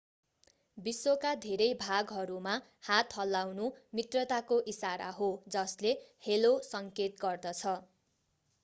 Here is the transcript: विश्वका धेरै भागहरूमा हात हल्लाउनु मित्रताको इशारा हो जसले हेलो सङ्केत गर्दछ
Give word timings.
विश्वका 0.77 1.33
धेरै 1.43 1.67
भागहरूमा 1.81 2.55
हात 2.87 3.17
हल्लाउनु 3.19 3.69
मित्रताको 4.01 4.59
इशारा 4.75 5.11
हो 5.21 5.29
जसले 5.53 5.95
हेलो 6.25 6.53
सङ्केत 6.71 7.23
गर्दछ 7.23 7.79